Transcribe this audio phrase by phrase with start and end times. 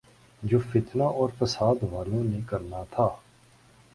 [0.43, 3.07] جو فتنہ اورفسادوالوں نے کرنا تھا۔